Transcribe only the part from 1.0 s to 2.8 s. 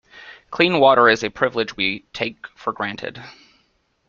is a privilege we take for